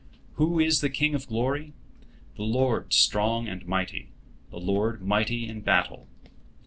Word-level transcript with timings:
Who 0.33 0.59
is 0.59 0.81
the 0.81 0.89
King 0.89 1.13
of 1.13 1.27
glory? 1.27 1.73
The 2.35 2.41
Lord 2.41 2.91
strong 2.91 3.47
and 3.47 3.63
mighty, 3.67 4.07
the 4.49 4.57
Lord 4.57 5.03
mighty 5.03 5.47
in 5.47 5.61
battle." 5.61 6.07